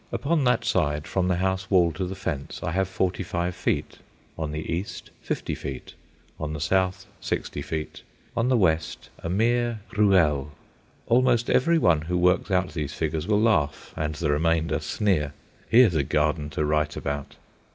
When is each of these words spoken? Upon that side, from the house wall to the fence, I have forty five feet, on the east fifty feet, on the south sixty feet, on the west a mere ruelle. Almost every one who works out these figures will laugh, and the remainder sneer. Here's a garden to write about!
Upon 0.11 0.45
that 0.45 0.65
side, 0.65 1.05
from 1.05 1.27
the 1.27 1.35
house 1.35 1.69
wall 1.69 1.91
to 1.91 2.05
the 2.07 2.15
fence, 2.15 2.59
I 2.63 2.71
have 2.71 2.87
forty 2.89 3.21
five 3.21 3.53
feet, 3.55 3.99
on 4.35 4.51
the 4.51 4.67
east 4.73 5.11
fifty 5.21 5.53
feet, 5.53 5.93
on 6.39 6.53
the 6.53 6.59
south 6.59 7.05
sixty 7.19 7.61
feet, 7.61 8.01
on 8.35 8.49
the 8.49 8.57
west 8.57 9.11
a 9.19 9.29
mere 9.29 9.81
ruelle. 9.95 10.53
Almost 11.05 11.51
every 11.51 11.77
one 11.77 12.01
who 12.01 12.17
works 12.17 12.49
out 12.49 12.73
these 12.73 12.93
figures 12.95 13.27
will 13.27 13.41
laugh, 13.43 13.93
and 13.95 14.15
the 14.15 14.31
remainder 14.31 14.79
sneer. 14.79 15.33
Here's 15.69 15.93
a 15.93 16.01
garden 16.03 16.49
to 16.49 16.65
write 16.65 16.97
about! 16.97 17.35